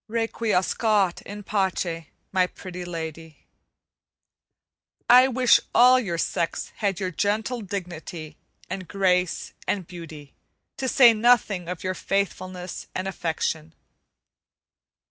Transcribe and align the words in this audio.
Requiescat 0.09 1.21
in 1.27 1.43
pace, 1.43 2.05
my 2.31 2.47
Pretty 2.47 2.83
Lady. 2.83 3.45
I 5.07 5.27
wish 5.27 5.59
all 5.75 5.99
your 5.99 6.17
sex 6.17 6.71
had 6.77 6.99
your 6.99 7.11
gentle 7.11 7.61
dignity, 7.61 8.35
and 8.67 8.87
grace, 8.87 9.53
and 9.67 9.85
beauty, 9.85 10.33
to 10.77 10.87
say 10.87 11.13
nothing 11.13 11.69
of 11.69 11.83
your 11.83 11.93
faithfulness 11.93 12.87
and 12.95 13.07
affection. 13.07 13.75